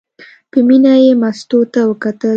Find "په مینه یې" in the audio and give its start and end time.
0.51-1.11